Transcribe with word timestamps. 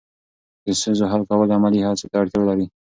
د 0.65 0.65
ستونزو 0.79 1.03
حل 1.11 1.21
کول 1.29 1.49
عملي 1.57 1.79
هڅو 1.85 2.05
ته 2.11 2.15
اړتیا 2.21 2.41
لري. 2.49 2.65